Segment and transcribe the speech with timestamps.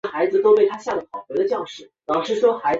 [0.03, 2.41] 湖水流入劳动公园的荷花池。